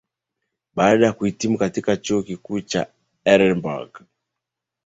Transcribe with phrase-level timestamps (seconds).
[0.75, 2.87] baada ya kuhitimu katika Chuo Kikuu cha
[3.25, 4.01] Edinburgh